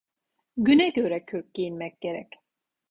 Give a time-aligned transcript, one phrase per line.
[0.57, 2.33] Güne göre kürk giyinmek gerek.